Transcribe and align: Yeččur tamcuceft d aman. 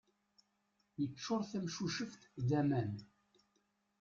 Yeččur 1.01 1.41
tamcuceft 1.51 2.21
d 2.47 2.49
aman. 2.59 2.93